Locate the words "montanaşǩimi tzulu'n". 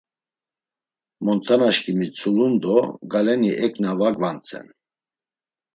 1.23-2.55